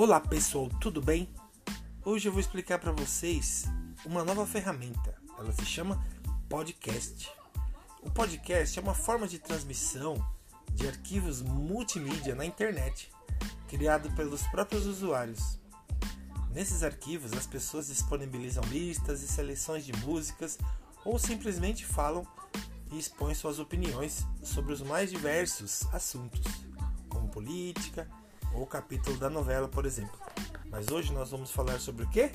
Olá 0.00 0.20
pessoal, 0.20 0.68
tudo 0.80 1.02
bem? 1.02 1.28
Hoje 2.04 2.28
eu 2.28 2.32
vou 2.32 2.40
explicar 2.40 2.78
para 2.78 2.92
vocês 2.92 3.64
uma 4.06 4.22
nova 4.22 4.46
ferramenta. 4.46 5.12
Ela 5.36 5.50
se 5.50 5.66
chama 5.66 6.06
podcast. 6.48 7.28
O 8.00 8.08
podcast 8.08 8.78
é 8.78 8.82
uma 8.82 8.94
forma 8.94 9.26
de 9.26 9.40
transmissão 9.40 10.24
de 10.72 10.86
arquivos 10.86 11.42
multimídia 11.42 12.36
na 12.36 12.44
internet, 12.44 13.10
criado 13.66 14.08
pelos 14.12 14.42
próprios 14.42 14.86
usuários. 14.86 15.58
Nesses 16.52 16.84
arquivos, 16.84 17.32
as 17.32 17.48
pessoas 17.48 17.88
disponibilizam 17.88 18.62
listas 18.66 19.20
e 19.24 19.26
seleções 19.26 19.84
de 19.84 19.92
músicas 20.04 20.58
ou 21.04 21.18
simplesmente 21.18 21.84
falam 21.84 22.24
e 22.92 22.98
expõem 23.00 23.34
suas 23.34 23.58
opiniões 23.58 24.24
sobre 24.44 24.72
os 24.72 24.80
mais 24.80 25.10
diversos 25.10 25.92
assuntos, 25.92 26.46
como 27.08 27.28
política, 27.30 28.08
ou 28.54 28.66
capítulo 28.66 29.16
da 29.18 29.30
novela, 29.30 29.68
por 29.68 29.86
exemplo. 29.86 30.18
Mas 30.70 30.88
hoje 30.88 31.12
nós 31.12 31.30
vamos 31.30 31.50
falar 31.50 31.78
sobre 31.80 32.04
o 32.04 32.10
quê? 32.10 32.30